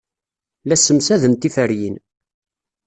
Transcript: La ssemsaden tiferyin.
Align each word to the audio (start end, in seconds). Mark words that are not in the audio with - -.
La 0.67 0.77
ssemsaden 0.79 1.33
tiferyin. 1.35 1.95